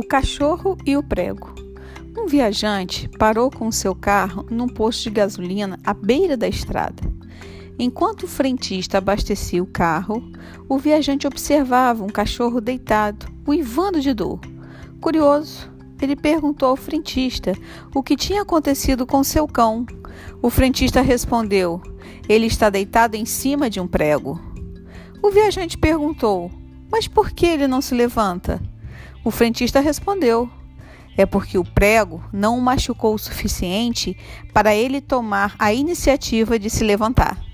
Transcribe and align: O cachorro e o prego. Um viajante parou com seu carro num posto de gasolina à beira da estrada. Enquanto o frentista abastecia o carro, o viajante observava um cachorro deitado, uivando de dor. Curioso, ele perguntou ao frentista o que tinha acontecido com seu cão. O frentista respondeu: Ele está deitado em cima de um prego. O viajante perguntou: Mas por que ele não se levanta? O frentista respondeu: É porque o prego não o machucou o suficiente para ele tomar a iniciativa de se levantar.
O 0.00 0.04
cachorro 0.04 0.78
e 0.86 0.96
o 0.96 1.02
prego. 1.02 1.52
Um 2.16 2.28
viajante 2.28 3.08
parou 3.18 3.50
com 3.50 3.72
seu 3.72 3.96
carro 3.96 4.46
num 4.48 4.68
posto 4.68 5.02
de 5.02 5.10
gasolina 5.10 5.76
à 5.84 5.92
beira 5.92 6.36
da 6.36 6.46
estrada. 6.46 7.02
Enquanto 7.76 8.22
o 8.22 8.28
frentista 8.28 8.98
abastecia 8.98 9.60
o 9.60 9.66
carro, 9.66 10.22
o 10.68 10.78
viajante 10.78 11.26
observava 11.26 12.04
um 12.04 12.08
cachorro 12.08 12.60
deitado, 12.60 13.26
uivando 13.44 14.00
de 14.00 14.14
dor. 14.14 14.38
Curioso, 15.00 15.68
ele 16.00 16.14
perguntou 16.14 16.68
ao 16.68 16.76
frentista 16.76 17.52
o 17.92 18.00
que 18.00 18.14
tinha 18.14 18.42
acontecido 18.42 19.04
com 19.04 19.24
seu 19.24 19.48
cão. 19.48 19.84
O 20.40 20.48
frentista 20.48 21.00
respondeu: 21.00 21.82
Ele 22.28 22.46
está 22.46 22.70
deitado 22.70 23.16
em 23.16 23.24
cima 23.24 23.68
de 23.68 23.80
um 23.80 23.88
prego. 23.88 24.40
O 25.20 25.32
viajante 25.32 25.76
perguntou: 25.76 26.52
Mas 26.88 27.08
por 27.08 27.32
que 27.32 27.46
ele 27.46 27.66
não 27.66 27.80
se 27.80 27.96
levanta? 27.96 28.62
O 29.24 29.30
frentista 29.30 29.80
respondeu: 29.80 30.48
É 31.16 31.26
porque 31.26 31.58
o 31.58 31.64
prego 31.64 32.22
não 32.32 32.58
o 32.58 32.62
machucou 32.62 33.14
o 33.14 33.18
suficiente 33.18 34.16
para 34.52 34.74
ele 34.74 35.00
tomar 35.00 35.54
a 35.58 35.72
iniciativa 35.72 36.58
de 36.58 36.70
se 36.70 36.84
levantar. 36.84 37.47